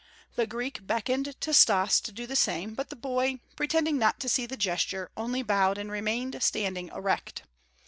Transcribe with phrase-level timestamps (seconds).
[0.33, 4.29] The Greek beckoned to Stas to do the same, but the boy, pretending not to
[4.29, 7.43] see the gesture, only bowed and remained standing erect.